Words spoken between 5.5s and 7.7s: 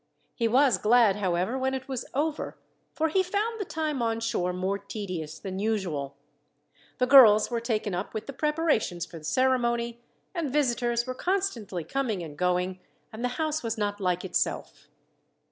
usual. The girls were